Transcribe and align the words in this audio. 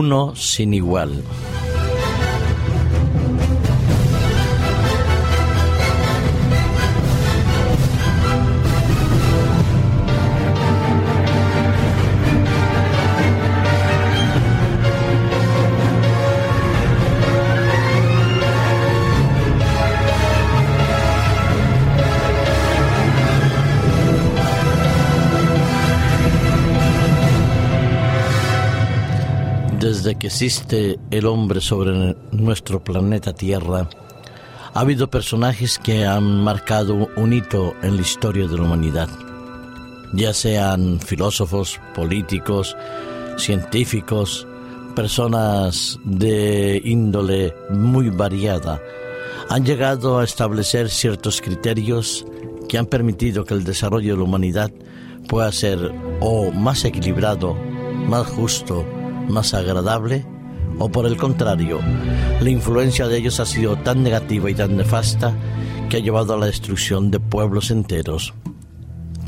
uno 0.00 0.34
sin 0.34 0.72
igual. 0.72 1.22
Desde 29.80 30.14
que 30.16 30.26
existe 30.26 30.98
el 31.10 31.24
hombre 31.24 31.62
sobre 31.62 32.14
nuestro 32.32 32.84
planeta 32.84 33.32
Tierra, 33.32 33.88
ha 34.74 34.78
habido 34.78 35.08
personajes 35.08 35.78
que 35.78 36.04
han 36.04 36.44
marcado 36.44 37.08
un 37.16 37.32
hito 37.32 37.72
en 37.82 37.96
la 37.96 38.02
historia 38.02 38.46
de 38.46 38.58
la 38.58 38.64
humanidad, 38.64 39.08
ya 40.12 40.34
sean 40.34 41.00
filósofos, 41.00 41.80
políticos, 41.94 42.76
científicos, 43.38 44.46
personas 44.94 45.98
de 46.04 46.82
índole 46.84 47.54
muy 47.70 48.10
variada, 48.10 48.82
han 49.48 49.64
llegado 49.64 50.18
a 50.18 50.24
establecer 50.24 50.90
ciertos 50.90 51.40
criterios 51.40 52.26
que 52.68 52.76
han 52.76 52.84
permitido 52.84 53.46
que 53.46 53.54
el 53.54 53.64
desarrollo 53.64 54.12
de 54.12 54.18
la 54.18 54.24
humanidad 54.24 54.70
pueda 55.26 55.50
ser 55.52 55.90
o 56.20 56.52
más 56.52 56.84
equilibrado, 56.84 57.54
más 58.06 58.26
justo, 58.26 58.84
más 59.30 59.54
agradable 59.54 60.26
o 60.80 60.88
por 60.88 61.06
el 61.06 61.18
contrario, 61.18 61.78
la 62.40 62.48
influencia 62.48 63.06
de 63.06 63.18
ellos 63.18 63.38
ha 63.38 63.44
sido 63.44 63.76
tan 63.76 64.02
negativa 64.02 64.50
y 64.50 64.54
tan 64.54 64.78
nefasta 64.78 65.34
que 65.90 65.98
ha 65.98 66.00
llevado 66.00 66.32
a 66.32 66.38
la 66.38 66.46
destrucción 66.46 67.10
de 67.10 67.20
pueblos 67.20 67.70
enteros. 67.70 68.32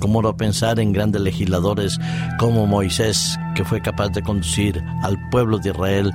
¿Cómo 0.00 0.22
no 0.22 0.34
pensar 0.34 0.80
en 0.80 0.92
grandes 0.92 1.20
legisladores 1.20 1.98
como 2.38 2.66
Moisés, 2.66 3.38
que 3.54 3.64
fue 3.64 3.82
capaz 3.82 4.08
de 4.08 4.22
conducir 4.22 4.82
al 5.02 5.18
pueblo 5.30 5.58
de 5.58 5.70
Israel 5.70 6.12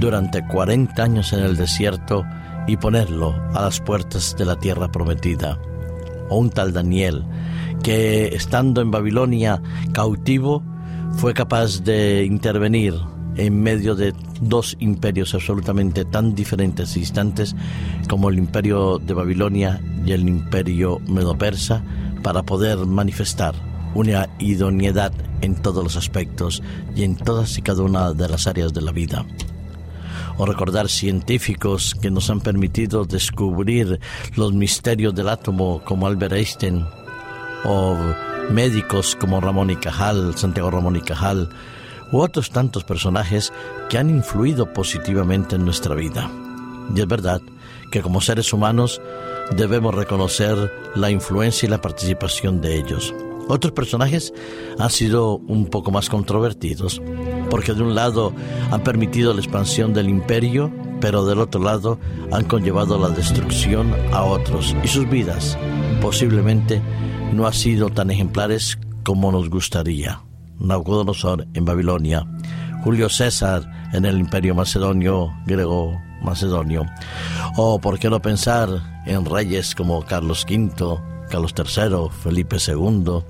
durante 0.00 0.44
40 0.44 1.00
años 1.00 1.32
en 1.32 1.40
el 1.40 1.56
desierto 1.56 2.24
y 2.66 2.76
ponerlo 2.76 3.34
a 3.54 3.62
las 3.62 3.80
puertas 3.80 4.34
de 4.36 4.44
la 4.44 4.56
tierra 4.56 4.90
prometida? 4.90 5.56
O 6.28 6.38
un 6.38 6.50
tal 6.50 6.72
Daniel, 6.72 7.24
que 7.82 8.34
estando 8.34 8.80
en 8.80 8.90
Babilonia 8.90 9.62
cautivo, 9.92 10.64
fue 11.16 11.32
capaz 11.32 11.82
de 11.82 12.24
intervenir 12.24 12.94
en 13.36 13.62
medio 13.62 13.94
de 13.94 14.14
dos 14.40 14.76
imperios 14.80 15.34
absolutamente 15.34 16.04
tan 16.04 16.34
diferentes 16.34 16.96
y 16.96 17.00
distantes 17.00 17.54
como 18.08 18.30
el 18.30 18.38
imperio 18.38 18.98
de 18.98 19.14
Babilonia 19.14 19.80
y 20.04 20.12
el 20.12 20.28
imperio 20.28 20.98
medo-persa 21.06 21.82
para 22.22 22.42
poder 22.42 22.78
manifestar 22.78 23.54
una 23.94 24.28
idoneidad 24.38 25.12
en 25.40 25.56
todos 25.56 25.82
los 25.82 25.96
aspectos 25.96 26.62
y 26.94 27.04
en 27.04 27.16
todas 27.16 27.58
y 27.58 27.62
cada 27.62 27.82
una 27.82 28.12
de 28.12 28.28
las 28.28 28.46
áreas 28.46 28.72
de 28.72 28.82
la 28.82 28.92
vida. 28.92 29.24
O 30.36 30.46
recordar 30.46 30.88
científicos 30.88 31.94
que 32.00 32.10
nos 32.10 32.30
han 32.30 32.40
permitido 32.40 33.04
descubrir 33.04 34.00
los 34.36 34.52
misterios 34.52 35.14
del 35.14 35.28
átomo 35.28 35.82
como 35.84 36.06
Albert 36.06 36.32
Einstein, 36.32 36.86
o 37.64 37.96
médicos 38.50 39.16
como 39.16 39.40
Ramón 39.40 39.70
y 39.70 39.76
Cajal, 39.76 40.36
Santiago 40.36 40.70
Ramón 40.70 40.96
y 40.96 41.00
Cajal, 41.00 41.50
u 42.12 42.18
otros 42.18 42.50
tantos 42.50 42.84
personajes 42.84 43.52
que 43.88 43.98
han 43.98 44.10
influido 44.10 44.72
positivamente 44.72 45.56
en 45.56 45.64
nuestra 45.64 45.94
vida. 45.94 46.30
Y 46.94 47.00
es 47.00 47.06
verdad 47.06 47.40
que 47.90 48.02
como 48.02 48.20
seres 48.20 48.52
humanos 48.52 49.00
debemos 49.56 49.94
reconocer 49.94 50.72
la 50.94 51.10
influencia 51.10 51.66
y 51.66 51.70
la 51.70 51.80
participación 51.80 52.60
de 52.60 52.76
ellos. 52.76 53.14
Otros 53.48 53.72
personajes 53.72 54.32
han 54.78 54.90
sido 54.90 55.38
un 55.38 55.66
poco 55.66 55.90
más 55.90 56.08
controvertidos, 56.08 57.02
porque 57.50 57.74
de 57.74 57.82
un 57.82 57.96
lado 57.96 58.32
han 58.70 58.82
permitido 58.84 59.34
la 59.34 59.40
expansión 59.40 59.92
del 59.92 60.08
imperio, 60.08 60.70
pero 61.00 61.24
del 61.24 61.40
otro 61.40 61.60
lado 61.60 61.98
han 62.30 62.44
conllevado 62.44 62.98
la 62.98 63.08
destrucción 63.08 63.92
a 64.12 64.22
otros 64.22 64.76
y 64.84 64.88
sus 64.88 65.08
vidas 65.08 65.58
posiblemente 66.00 66.80
no 67.32 67.46
han 67.46 67.52
sido 67.52 67.90
tan 67.90 68.10
ejemplares 68.10 68.78
como 69.02 69.32
nos 69.32 69.50
gustaría. 69.50 70.29
Nabucodonosor 70.60 71.46
en 71.54 71.64
Babilonia, 71.64 72.26
Julio 72.84 73.08
César 73.08 73.90
en 73.92 74.04
el 74.04 74.18
imperio 74.18 74.54
macedonio, 74.54 75.32
griego 75.46 76.00
macedonio, 76.22 76.86
o 77.56 77.80
por 77.80 77.98
qué 77.98 78.08
no 78.08 78.20
pensar 78.20 78.68
en 79.06 79.24
reyes 79.24 79.74
como 79.74 80.04
Carlos 80.04 80.46
V, 80.48 81.00
Carlos 81.28 81.54
III, 81.56 82.10
Felipe 82.22 82.56
II, 82.64 83.22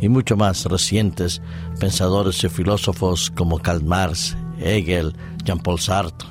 y 0.00 0.08
mucho 0.08 0.36
más 0.36 0.64
recientes 0.66 1.40
pensadores 1.78 2.42
y 2.44 2.48
filósofos 2.48 3.30
como 3.30 3.58
Karl 3.58 3.84
Marx, 3.84 4.36
Hegel, 4.58 5.14
Jean-Paul 5.44 5.78
Sartre, 5.78 6.28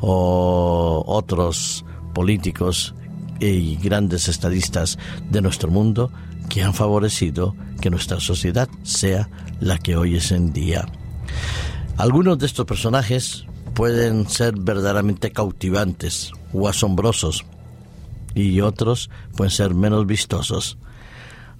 o 0.00 1.04
otros 1.06 1.84
políticos 2.14 2.94
y 3.40 3.76
grandes 3.76 4.28
estadistas 4.28 4.98
de 5.30 5.40
nuestro 5.40 5.70
mundo 5.70 6.10
que 6.48 6.62
han 6.62 6.74
favorecido 6.74 7.54
que 7.80 7.90
nuestra 7.90 8.20
sociedad 8.20 8.68
sea 8.82 9.28
la 9.60 9.78
que 9.78 9.96
hoy 9.96 10.16
es 10.16 10.32
en 10.32 10.52
día. 10.52 10.86
Algunos 11.96 12.38
de 12.38 12.46
estos 12.46 12.66
personajes 12.66 13.46
pueden 13.74 14.28
ser 14.28 14.54
verdaderamente 14.58 15.30
cautivantes 15.30 16.32
o 16.52 16.68
asombrosos 16.68 17.44
y 18.34 18.60
otros 18.60 19.10
pueden 19.36 19.50
ser 19.50 19.74
menos 19.74 20.06
vistosos. 20.06 20.78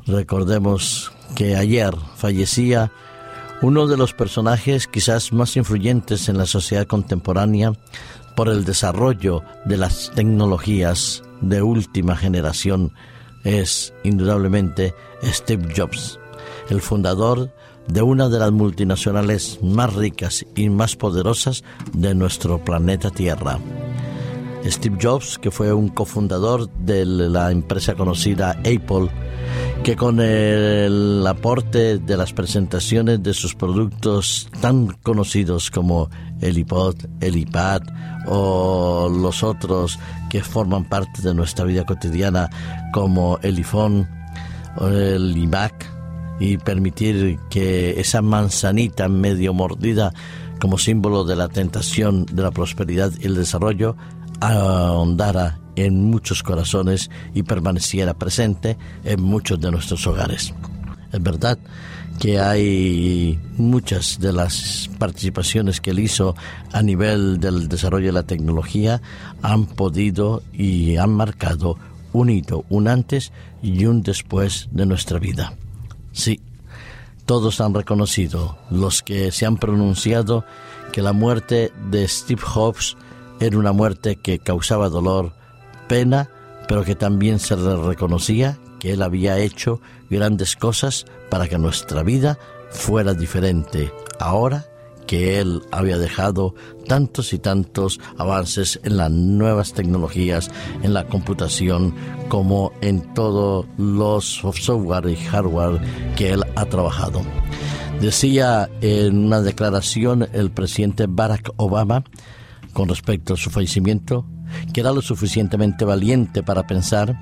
Recordemos 0.06 1.12
que 1.34 1.56
ayer 1.56 1.94
fallecía 2.16 2.92
uno 3.62 3.86
de 3.86 3.96
los 3.96 4.12
personajes 4.12 4.88
quizás 4.88 5.32
más 5.32 5.56
influyentes 5.56 6.28
en 6.28 6.36
la 6.36 6.46
sociedad 6.46 6.86
contemporánea 6.86 7.72
por 8.34 8.48
el 8.48 8.64
desarrollo 8.64 9.42
de 9.64 9.76
las 9.76 10.10
tecnologías 10.14 11.22
de 11.40 11.62
última 11.62 12.16
generación 12.16 12.92
es 13.44 13.92
indudablemente 14.02 14.94
Steve 15.22 15.72
Jobs, 15.74 16.18
el 16.70 16.80
fundador 16.80 17.50
de 17.88 18.02
una 18.02 18.28
de 18.28 18.38
las 18.38 18.52
multinacionales 18.52 19.58
más 19.62 19.94
ricas 19.94 20.46
y 20.54 20.68
más 20.68 20.96
poderosas 20.96 21.64
de 21.92 22.14
nuestro 22.14 22.58
planeta 22.64 23.10
Tierra. 23.10 23.58
Steve 24.64 24.96
Jobs, 25.00 25.38
que 25.38 25.50
fue 25.50 25.72
un 25.72 25.88
cofundador 25.88 26.70
de 26.70 27.04
la 27.04 27.50
empresa 27.50 27.94
conocida 27.94 28.52
Apple, 28.60 29.08
que 29.82 29.96
con 29.96 30.20
el 30.20 31.26
aporte 31.26 31.98
de 31.98 32.16
las 32.16 32.32
presentaciones 32.32 33.20
de 33.20 33.34
sus 33.34 33.56
productos 33.56 34.48
tan 34.60 34.88
conocidos 35.02 35.72
como 35.72 36.08
el 36.40 36.58
iPod, 36.58 36.94
el 37.20 37.36
iPad 37.36 37.82
o 38.26 39.08
los 39.10 39.42
otros 39.42 39.98
que 40.30 40.42
forman 40.44 40.84
parte 40.84 41.22
de 41.22 41.34
nuestra 41.34 41.64
vida 41.64 41.84
cotidiana 41.84 42.48
como 42.92 43.40
el 43.42 43.56
iPhone 43.56 44.08
o 44.76 44.86
el 44.86 45.36
iMac 45.36 45.90
y 46.38 46.58
permitir 46.58 47.40
que 47.50 47.98
esa 47.98 48.22
manzanita 48.22 49.08
medio 49.08 49.52
mordida 49.52 50.12
como 50.60 50.78
símbolo 50.78 51.24
de 51.24 51.34
la 51.34 51.48
tentación, 51.48 52.24
de 52.26 52.42
la 52.42 52.52
prosperidad 52.52 53.10
y 53.20 53.26
el 53.26 53.34
desarrollo 53.34 53.96
ahondara 54.40 55.61
en 55.76 56.04
muchos 56.04 56.42
corazones 56.42 57.10
y 57.34 57.42
permaneciera 57.42 58.14
presente 58.14 58.76
en 59.04 59.22
muchos 59.22 59.60
de 59.60 59.70
nuestros 59.70 60.06
hogares. 60.06 60.52
Es 61.12 61.22
verdad 61.22 61.58
que 62.18 62.38
hay 62.38 63.38
muchas 63.56 64.20
de 64.20 64.32
las 64.32 64.90
participaciones 64.98 65.80
que 65.80 65.90
él 65.90 65.98
hizo 65.98 66.36
a 66.72 66.82
nivel 66.82 67.40
del 67.40 67.68
desarrollo 67.68 68.06
de 68.06 68.12
la 68.12 68.22
tecnología 68.22 69.00
han 69.42 69.66
podido 69.66 70.42
y 70.52 70.96
han 70.96 71.10
marcado 71.10 71.76
un 72.12 72.30
hito, 72.30 72.64
un 72.68 72.88
antes 72.88 73.32
y 73.62 73.86
un 73.86 74.02
después 74.02 74.68
de 74.70 74.86
nuestra 74.86 75.18
vida. 75.18 75.54
Sí, 76.12 76.40
todos 77.26 77.60
han 77.60 77.74
reconocido, 77.74 78.58
los 78.70 79.02
que 79.02 79.32
se 79.32 79.46
han 79.46 79.56
pronunciado, 79.56 80.44
que 80.92 81.02
la 81.02 81.12
muerte 81.12 81.72
de 81.90 82.06
Steve 82.06 82.42
Jobs 82.42 82.96
era 83.40 83.58
una 83.58 83.72
muerte 83.72 84.16
que 84.16 84.38
causaba 84.38 84.88
dolor, 84.88 85.32
pena, 85.92 86.30
pero 86.68 86.84
que 86.84 86.94
también 86.94 87.38
se 87.38 87.54
le 87.54 87.76
reconocía 87.76 88.58
que 88.78 88.94
él 88.94 89.02
había 89.02 89.38
hecho 89.38 89.78
grandes 90.08 90.56
cosas 90.56 91.04
para 91.28 91.48
que 91.48 91.58
nuestra 91.58 92.02
vida 92.02 92.38
fuera 92.70 93.12
diferente 93.12 93.92
ahora 94.18 94.64
que 95.06 95.38
él 95.38 95.60
había 95.70 95.98
dejado 95.98 96.54
tantos 96.88 97.34
y 97.34 97.38
tantos 97.38 98.00
avances 98.16 98.80
en 98.84 98.96
las 98.96 99.10
nuevas 99.10 99.74
tecnologías, 99.74 100.50
en 100.82 100.94
la 100.94 101.04
computación, 101.04 101.94
como 102.30 102.72
en 102.80 103.12
todos 103.12 103.66
los 103.76 104.24
software 104.24 105.10
y 105.10 105.16
hardware 105.16 105.78
que 106.16 106.30
él 106.30 106.42
ha 106.56 106.64
trabajado. 106.64 107.20
Decía 108.00 108.70
en 108.80 109.26
una 109.26 109.42
declaración 109.42 110.26
el 110.32 110.50
presidente 110.52 111.04
Barack 111.06 111.50
Obama 111.58 112.02
con 112.72 112.88
respecto 112.88 113.34
a 113.34 113.36
su 113.36 113.50
fallecimiento 113.50 114.24
que 114.72 114.80
era 114.80 114.92
lo 114.92 115.02
suficientemente 115.02 115.84
valiente 115.84 116.42
para 116.42 116.66
pensar 116.66 117.16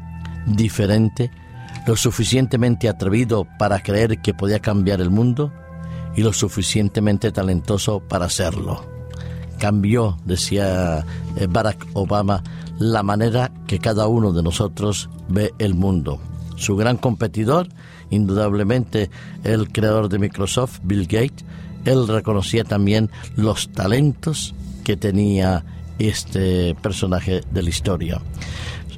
diferente, 0.47 1.31
lo 1.87 1.97
suficientemente 1.97 2.89
atrevido 2.89 3.47
para 3.59 3.83
creer 3.83 4.21
que 4.21 4.35
podía 4.35 4.61
cambiar 4.61 5.01
el 5.01 5.11
mundo 5.11 5.53
y 6.17 6.23
lo 6.23 6.33
suficientemente 6.33 7.33
talentoso 7.33 8.01
para 8.01 8.27
hacerlo. 8.27 8.85
Cambió, 9.59 10.19
decía 10.25 11.05
eh, 11.37 11.47
Barack 11.49 11.87
Obama, 11.93 12.43
la 12.79 13.03
manera 13.03 13.53
que 13.67 13.79
cada 13.79 14.07
uno 14.07 14.33
de 14.33 14.43
nosotros 14.43 15.11
ve 15.29 15.53
el 15.59 15.75
mundo. 15.75 16.19
Su 16.57 16.77
gran 16.77 16.97
competidor, 16.97 17.69
indudablemente 18.11 19.11
el 19.45 19.71
creador 19.71 20.09
de 20.09 20.19
Microsoft, 20.19 20.81
Bill 20.83 21.05
Gates, 21.05 21.45
él 21.85 22.09
reconocía 22.09 22.65
también 22.65 23.11
los 23.37 23.71
talentos 23.71 24.55
que 24.85 24.97
tenía 24.97 25.65
este 26.08 26.75
personaje 26.76 27.43
de 27.50 27.62
la 27.62 27.69
historia. 27.69 28.20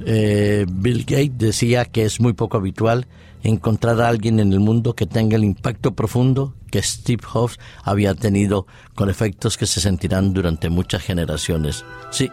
Eh, 0.05 0.65
Bill 0.69 1.05
Gates 1.05 1.37
decía 1.37 1.85
que 1.85 2.05
es 2.05 2.19
muy 2.19 2.33
poco 2.33 2.57
habitual 2.57 3.07
encontrar 3.43 4.01
a 4.01 4.07
alguien 4.07 4.39
en 4.39 4.53
el 4.53 4.59
mundo 4.59 4.95
que 4.95 5.05
tenga 5.05 5.35
el 5.35 5.43
impacto 5.43 5.93
profundo 5.93 6.55
que 6.71 6.81
Steve 6.81 7.23
Jobs 7.23 7.59
había 7.83 8.15
tenido 8.15 8.65
con 8.95 9.09
efectos 9.09 9.57
que 9.57 9.67
se 9.67 9.81
sentirán 9.81 10.33
durante 10.33 10.69
muchas 10.69 11.03
generaciones. 11.03 11.85
Sí, 12.09 12.31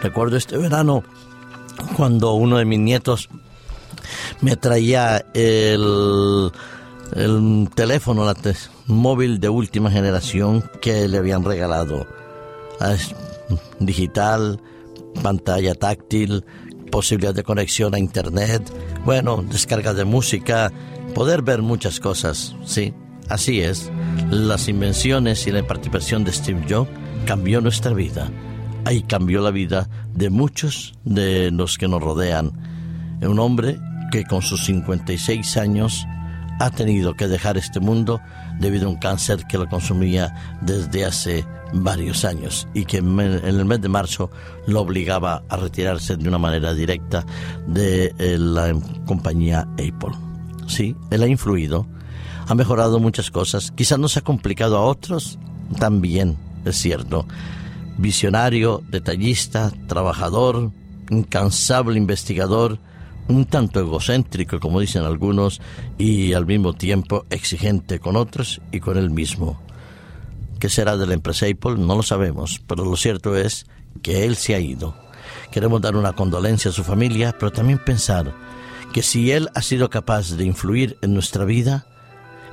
recuerdo 0.00 0.36
este 0.36 0.56
verano 0.56 1.02
cuando 1.96 2.32
uno 2.32 2.58
de 2.58 2.64
mis 2.64 2.78
nietos 2.78 3.28
me 4.40 4.56
traía 4.56 5.24
el, 5.34 6.50
el 7.14 7.68
teléfono 7.74 8.24
la 8.24 8.36
móvil 8.86 9.38
de 9.40 9.48
última 9.48 9.90
generación 9.90 10.64
que 10.80 11.08
le 11.08 11.18
habían 11.18 11.44
regalado. 11.44 12.06
Digital, 13.80 14.60
pantalla 15.22 15.74
táctil, 15.74 16.44
posibilidad 16.90 17.34
de 17.34 17.42
conexión 17.42 17.94
a 17.94 17.98
internet, 17.98 18.62
bueno, 19.04 19.44
descarga 19.48 19.94
de 19.94 20.04
música, 20.04 20.72
poder 21.14 21.42
ver 21.42 21.62
muchas 21.62 22.00
cosas, 22.00 22.56
sí, 22.64 22.94
así 23.28 23.60
es. 23.60 23.90
Las 24.30 24.68
invenciones 24.68 25.46
y 25.46 25.52
la 25.52 25.66
participación 25.66 26.24
de 26.24 26.32
Steve 26.32 26.64
Jobs 26.68 26.90
cambió 27.26 27.60
nuestra 27.60 27.92
vida. 27.92 28.30
Ahí 28.84 29.02
cambió 29.02 29.42
la 29.42 29.50
vida 29.50 29.88
de 30.14 30.30
muchos 30.30 30.94
de 31.04 31.50
los 31.50 31.78
que 31.78 31.88
nos 31.88 32.02
rodean. 32.02 32.52
Un 33.20 33.38
hombre 33.38 33.78
que 34.10 34.24
con 34.24 34.42
sus 34.42 34.64
56 34.64 35.56
años 35.58 36.06
ha 36.58 36.70
tenido 36.70 37.14
que 37.14 37.28
dejar 37.28 37.56
este 37.56 37.80
mundo 37.80 38.20
debido 38.58 38.86
a 38.86 38.90
un 38.90 38.96
cáncer 38.96 39.44
que 39.48 39.58
lo 39.58 39.68
consumía 39.68 40.34
desde 40.60 41.04
hace 41.04 41.44
varios 41.72 42.24
años 42.24 42.66
y 42.74 42.84
que 42.84 42.98
en 42.98 43.20
el 43.20 43.64
mes 43.64 43.80
de 43.80 43.88
marzo 43.88 44.30
lo 44.66 44.80
obligaba 44.80 45.42
a 45.48 45.56
retirarse 45.56 46.16
de 46.16 46.28
una 46.28 46.38
manera 46.38 46.74
directa 46.74 47.24
de 47.66 48.14
eh, 48.18 48.38
la 48.38 48.74
compañía 49.06 49.66
Apple. 49.72 50.14
Sí, 50.66 50.96
él 51.10 51.22
ha 51.22 51.28
influido, 51.28 51.86
ha 52.46 52.54
mejorado 52.54 52.98
muchas 52.98 53.30
cosas, 53.30 53.70
quizás 53.72 53.98
no 53.98 54.08
se 54.08 54.20
ha 54.20 54.22
complicado 54.22 54.76
a 54.76 54.82
otros, 54.82 55.38
también 55.78 56.36
es 56.64 56.76
cierto. 56.76 57.26
Visionario, 57.96 58.82
detallista, 58.88 59.72
trabajador, 59.86 60.70
incansable 61.10 61.98
investigador, 61.98 62.78
un 63.28 63.44
tanto 63.44 63.80
egocéntrico, 63.80 64.58
como 64.58 64.80
dicen 64.80 65.04
algunos, 65.04 65.60
y 65.98 66.32
al 66.32 66.46
mismo 66.46 66.72
tiempo 66.72 67.26
exigente 67.30 68.00
con 68.00 68.16
otros 68.16 68.60
y 68.72 68.80
con 68.80 68.96
él 68.96 69.10
mismo. 69.10 69.60
¿Qué 70.58 70.68
será 70.68 70.96
de 70.96 71.06
la 71.06 71.14
empresa 71.14 71.46
Apple? 71.46 71.76
No 71.78 71.96
lo 71.96 72.02
sabemos, 72.02 72.60
pero 72.66 72.84
lo 72.84 72.96
cierto 72.96 73.36
es 73.36 73.66
que 74.02 74.24
él 74.24 74.36
se 74.36 74.54
ha 74.54 74.60
ido. 74.60 74.96
Queremos 75.52 75.80
dar 75.80 75.96
una 75.96 76.14
condolencia 76.14 76.70
a 76.70 76.74
su 76.74 76.82
familia, 76.82 77.34
pero 77.38 77.52
también 77.52 77.78
pensar 77.78 78.34
que 78.92 79.02
si 79.02 79.30
él 79.30 79.48
ha 79.54 79.62
sido 79.62 79.90
capaz 79.90 80.32
de 80.36 80.44
influir 80.44 80.96
en 81.02 81.14
nuestra 81.14 81.44
vida, 81.44 81.86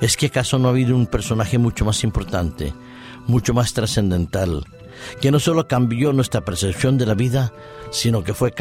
¿es 0.01 0.17
que 0.17 0.27
acaso 0.27 0.59
no 0.59 0.67
ha 0.67 0.71
habido 0.71 0.95
un 0.95 1.07
personaje 1.07 1.57
mucho 1.57 1.85
más 1.85 2.03
importante, 2.03 2.73
mucho 3.27 3.53
más 3.53 3.73
trascendental, 3.73 4.65
que 5.21 5.31
no 5.31 5.39
solo 5.39 5.67
cambió 5.67 6.13
nuestra 6.13 6.41
percepción 6.41 6.97
de 6.97 7.05
la 7.05 7.13
vida, 7.13 7.53
sino 7.91 8.23
que 8.23 8.33
fue 8.33 8.51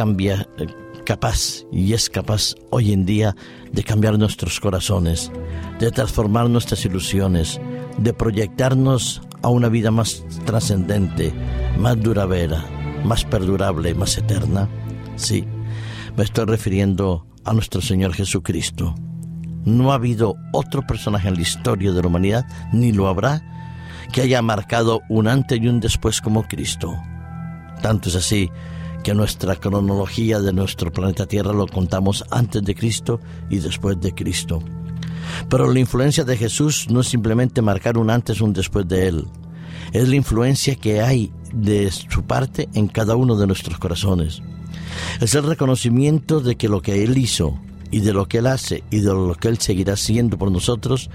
capaz 1.04 1.64
y 1.70 1.92
es 1.92 2.10
capaz 2.10 2.54
hoy 2.70 2.92
en 2.92 3.06
día 3.06 3.36
de 3.72 3.84
cambiar 3.84 4.18
nuestros 4.18 4.58
corazones, 4.58 5.30
de 5.78 5.90
transformar 5.90 6.50
nuestras 6.50 6.84
ilusiones, 6.84 7.60
de 7.98 8.12
proyectarnos 8.12 9.22
a 9.42 9.48
una 9.48 9.68
vida 9.68 9.90
más 9.90 10.24
trascendente, 10.44 11.32
más 11.78 12.00
duradera, 12.00 12.64
más 13.04 13.24
perdurable, 13.24 13.94
más 13.94 14.16
eterna? 14.16 14.68
Sí, 15.16 15.46
me 16.16 16.24
estoy 16.24 16.46
refiriendo 16.46 17.26
a 17.44 17.52
nuestro 17.52 17.80
Señor 17.80 18.14
Jesucristo. 18.14 18.94
No 19.64 19.92
ha 19.92 19.96
habido 19.96 20.36
otro 20.52 20.82
personaje 20.82 21.28
en 21.28 21.34
la 21.34 21.42
historia 21.42 21.92
de 21.92 22.02
la 22.02 22.08
humanidad, 22.08 22.46
ni 22.72 22.92
lo 22.92 23.08
habrá, 23.08 23.42
que 24.12 24.22
haya 24.22 24.42
marcado 24.42 25.02
un 25.08 25.28
antes 25.28 25.60
y 25.60 25.68
un 25.68 25.80
después 25.80 26.20
como 26.20 26.44
Cristo. 26.44 26.96
Tanto 27.82 28.08
es 28.08 28.16
así 28.16 28.50
que 29.04 29.14
nuestra 29.14 29.56
cronología 29.56 30.40
de 30.40 30.52
nuestro 30.52 30.90
planeta 30.90 31.26
Tierra 31.26 31.52
lo 31.52 31.66
contamos 31.66 32.24
antes 32.30 32.64
de 32.64 32.74
Cristo 32.74 33.20
y 33.50 33.58
después 33.58 34.00
de 34.00 34.14
Cristo. 34.14 34.62
Pero 35.50 35.70
la 35.70 35.78
influencia 35.78 36.24
de 36.24 36.38
Jesús 36.38 36.86
no 36.88 37.00
es 37.00 37.08
simplemente 37.08 37.60
marcar 37.60 37.98
un 37.98 38.08
antes 38.08 38.40
un 38.40 38.54
después 38.54 38.88
de 38.88 39.08
Él. 39.08 39.26
Es 39.92 40.08
la 40.08 40.16
influencia 40.16 40.74
que 40.76 41.02
hay 41.02 41.30
de 41.52 41.90
su 41.92 42.24
parte 42.24 42.70
en 42.72 42.88
cada 42.88 43.14
uno 43.14 43.36
de 43.36 43.46
nuestros 43.46 43.78
corazones. 43.78 44.42
Es 45.20 45.34
el 45.34 45.44
reconocimiento 45.44 46.40
de 46.40 46.56
que 46.56 46.70
lo 46.70 46.80
que 46.80 47.04
Él 47.04 47.18
hizo 47.18 47.60
y 47.90 48.00
de 48.00 48.14
lo 48.14 48.26
que 48.26 48.38
Él 48.38 48.46
hace 48.46 48.84
y 48.90 49.00
de 49.00 49.12
lo 49.12 49.34
que 49.34 49.48
Él 49.48 49.58
seguirá 49.58 49.92
haciendo 49.92 50.38
por 50.38 50.50
nosotros 50.50 51.10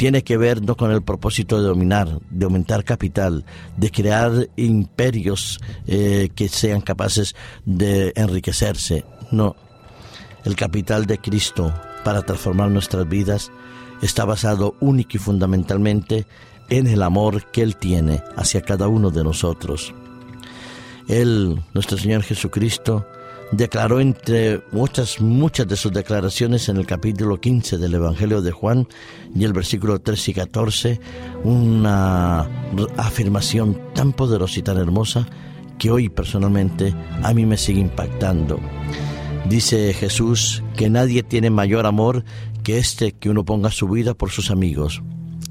tiene 0.00 0.24
que 0.24 0.38
ver 0.38 0.62
no 0.62 0.78
con 0.78 0.92
el 0.92 1.02
propósito 1.02 1.60
de 1.60 1.68
dominar, 1.68 2.20
de 2.30 2.46
aumentar 2.46 2.84
capital, 2.84 3.44
de 3.76 3.90
crear 3.90 4.48
imperios 4.56 5.60
eh, 5.86 6.30
que 6.34 6.48
sean 6.48 6.80
capaces 6.80 7.36
de 7.66 8.14
enriquecerse. 8.16 9.04
No. 9.30 9.56
El 10.42 10.56
capital 10.56 11.04
de 11.04 11.18
Cristo 11.18 11.74
para 12.02 12.22
transformar 12.22 12.70
nuestras 12.70 13.06
vidas 13.06 13.52
está 14.00 14.24
basado 14.24 14.74
único 14.80 15.18
y 15.18 15.18
fundamentalmente 15.18 16.24
en 16.70 16.86
el 16.86 17.02
amor 17.02 17.50
que 17.50 17.60
Él 17.60 17.76
tiene 17.76 18.22
hacia 18.36 18.62
cada 18.62 18.88
uno 18.88 19.10
de 19.10 19.22
nosotros. 19.22 19.92
Él, 21.08 21.60
nuestro 21.74 21.98
Señor 21.98 22.22
Jesucristo, 22.22 23.06
declaró 23.52 24.00
entre 24.00 24.62
muchas, 24.72 25.20
muchas 25.20 25.66
de 25.66 25.76
sus 25.76 25.92
declaraciones 25.92 26.68
en 26.68 26.76
el 26.76 26.86
capítulo 26.86 27.40
15 27.40 27.78
del 27.78 27.94
Evangelio 27.94 28.42
de 28.42 28.52
Juan 28.52 28.86
y 29.34 29.44
el 29.44 29.52
versículo 29.52 30.00
13 30.00 30.30
y 30.30 30.34
14 30.34 31.00
una 31.44 32.48
afirmación 32.96 33.78
tan 33.94 34.12
poderosa 34.12 34.60
y 34.60 34.62
tan 34.62 34.78
hermosa 34.78 35.26
que 35.78 35.90
hoy 35.90 36.08
personalmente 36.08 36.94
a 37.22 37.32
mí 37.32 37.46
me 37.46 37.56
sigue 37.56 37.80
impactando. 37.80 38.60
Dice 39.48 39.94
Jesús 39.94 40.62
que 40.76 40.90
nadie 40.90 41.22
tiene 41.22 41.50
mayor 41.50 41.86
amor 41.86 42.24
que 42.62 42.78
este 42.78 43.12
que 43.12 43.30
uno 43.30 43.44
ponga 43.44 43.70
su 43.70 43.88
vida 43.88 44.14
por 44.14 44.30
sus 44.30 44.50
amigos. 44.50 45.02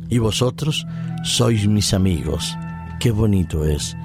Y 0.09 0.19
vosotros 0.19 0.85
sois 1.23 1.67
mis 1.67 1.93
amigos. 1.93 2.55
Qué 2.99 3.11
bonito 3.11 3.65
es. 3.65 3.95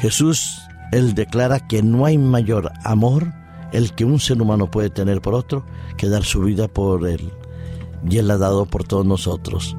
Jesús, 0.00 0.60
él 0.92 1.14
declara 1.14 1.66
que 1.66 1.82
no 1.82 2.04
hay 2.04 2.18
mayor 2.18 2.72
amor 2.84 3.32
el 3.72 3.92
que 3.94 4.04
un 4.04 4.18
ser 4.18 4.42
humano 4.42 4.70
puede 4.70 4.90
tener 4.90 5.20
por 5.20 5.34
otro 5.34 5.64
que 5.96 6.08
dar 6.08 6.24
su 6.24 6.40
vida 6.40 6.68
por 6.68 7.06
él. 7.06 7.30
Y 8.08 8.18
él 8.18 8.28
la 8.28 8.34
ha 8.34 8.38
dado 8.38 8.66
por 8.66 8.84
todos 8.84 9.06
nosotros, 9.06 9.76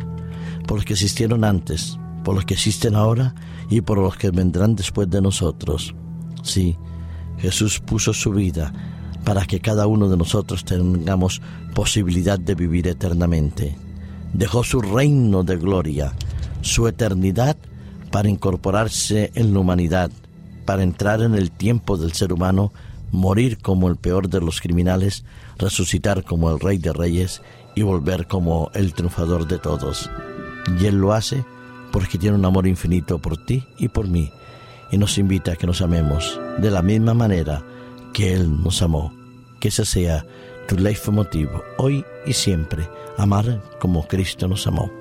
por 0.68 0.78
los 0.78 0.86
que 0.86 0.94
existieron 0.94 1.44
antes, 1.44 1.98
por 2.24 2.36
los 2.36 2.46
que 2.46 2.54
existen 2.54 2.96
ahora 2.96 3.36
y 3.70 3.82
por 3.82 3.98
los 3.98 4.16
que 4.16 4.32
vendrán 4.32 4.76
después 4.76 5.10
de 5.10 5.22
nosotros. 5.22 5.94
Sí, 6.44 6.78
Jesús 7.40 7.80
puso 7.80 8.14
su 8.14 8.32
vida 8.32 8.72
para 9.26 9.46
que 9.46 9.60
cada 9.60 9.88
uno 9.88 10.10
de 10.10 10.18
nosotros 10.18 10.64
tengamos 10.64 11.42
posibilidad 11.74 12.40
de 12.40 12.56
vivir 12.56 12.88
eternamente. 12.88 13.76
Dejó 14.34 14.64
su 14.64 14.82
reino 14.82 15.44
de 15.44 15.58
gloria, 15.58 16.14
su 16.62 16.88
eternidad, 16.88 17.58
para 18.12 18.30
incorporarse 18.30 19.32
en 19.36 19.54
la 19.54 19.60
humanidad, 19.60 20.12
para 20.66 20.84
entrar 20.84 21.22
en 21.22 21.36
el 21.36 21.52
tiempo 21.52 21.98
del 21.98 22.14
ser 22.14 22.34
humano, 22.34 22.72
morir 23.12 23.58
como 23.58 23.88
el 23.88 23.98
peor 23.98 24.30
de 24.30 24.42
los 24.42 24.62
criminales, 24.62 25.26
resucitar 25.58 26.24
como 26.24 26.52
el 26.52 26.60
rey 26.60 26.78
de 26.78 26.94
reyes 26.94 27.42
y 27.76 27.84
volver 27.84 28.28
como 28.28 28.72
el 28.74 28.94
triunfador 28.94 29.48
de 29.48 29.60
todos. 29.60 30.10
Y 30.80 30.86
Él 30.86 30.96
lo 30.96 31.14
hace 31.14 31.44
porque 31.92 32.18
tiene 32.18 32.38
un 32.38 32.46
amor 32.46 32.68
infinito 32.68 33.20
por 33.20 33.38
ti 33.38 33.66
y 33.78 33.90
por 33.90 34.08
mí, 34.08 34.32
y 34.92 34.98
nos 34.98 35.18
invita 35.18 35.54
a 35.54 35.56
que 35.56 35.68
nos 35.68 35.82
amemos 35.82 36.40
de 36.58 36.72
la 36.72 36.82
misma 36.82 37.14
manera 37.14 37.64
que 38.14 38.34
Él 38.34 38.62
nos 38.64 38.82
amó. 38.82 39.14
Que 39.60 39.68
ese 39.68 39.86
sea 39.86 40.26
tu 40.68 41.12
motivo 41.12 41.64
hoy 41.78 42.06
y 42.26 42.34
siempre, 42.34 42.88
amar 43.18 43.62
como 43.80 44.08
Cristo 44.08 44.48
nos 44.48 44.66
amó. 44.68 45.01